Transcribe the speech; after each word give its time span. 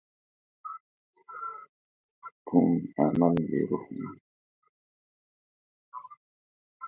کوږ 2.47 2.71
عمل 3.03 3.35
بې 3.49 3.61
روح 3.69 3.85
وي 3.95 4.07